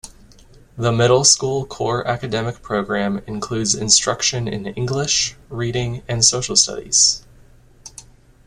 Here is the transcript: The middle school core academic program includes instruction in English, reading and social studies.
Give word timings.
The 0.77 0.91
middle 0.91 1.23
school 1.23 1.63
core 1.63 2.07
academic 2.07 2.63
program 2.63 3.21
includes 3.27 3.75
instruction 3.75 4.47
in 4.47 4.65
English, 4.65 5.35
reading 5.47 6.01
and 6.07 6.25
social 6.25 6.55
studies. 6.55 7.23